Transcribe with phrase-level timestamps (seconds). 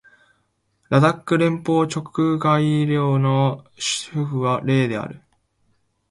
[0.89, 2.05] ラダック連邦直
[2.39, 3.63] 轄領の
[4.07, 5.21] 首府はレーである